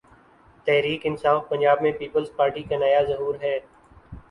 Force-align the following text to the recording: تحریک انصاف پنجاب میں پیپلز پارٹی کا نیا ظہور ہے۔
تحریک 0.67 1.05
انصاف 1.05 1.47
پنجاب 1.49 1.81
میں 1.81 1.91
پیپلز 1.99 2.35
پارٹی 2.35 2.63
کا 2.63 2.77
نیا 2.77 3.01
ظہور 3.07 3.35
ہے۔ 3.41 3.57